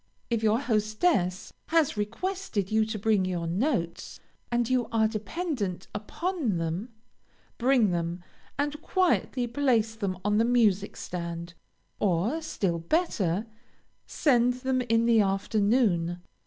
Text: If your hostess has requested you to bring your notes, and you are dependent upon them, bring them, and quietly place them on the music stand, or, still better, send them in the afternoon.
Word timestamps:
If 0.31 0.41
your 0.41 0.59
hostess 0.61 1.53
has 1.67 1.95
requested 1.95 2.71
you 2.71 2.85
to 2.85 2.97
bring 2.97 3.23
your 3.23 3.45
notes, 3.45 4.19
and 4.51 4.67
you 4.67 4.87
are 4.91 5.07
dependent 5.07 5.85
upon 5.93 6.57
them, 6.57 6.89
bring 7.59 7.91
them, 7.91 8.23
and 8.57 8.81
quietly 8.81 9.45
place 9.45 9.93
them 9.93 10.17
on 10.25 10.39
the 10.39 10.43
music 10.43 10.97
stand, 10.97 11.53
or, 11.99 12.41
still 12.41 12.79
better, 12.79 13.45
send 14.07 14.53
them 14.55 14.81
in 14.81 15.05
the 15.05 15.19
afternoon. 15.21 16.23